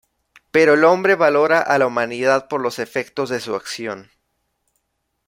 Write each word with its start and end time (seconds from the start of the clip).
Pero 0.49 0.73
el 0.73 0.83
hombre 0.83 1.13
valora 1.13 1.59
a 1.61 1.77
la 1.77 1.85
humanidad 1.85 2.47
por 2.47 2.59
los 2.59 2.79
efectos 2.79 3.29
de 3.29 3.39
su 3.39 3.53
acción. 3.53 4.09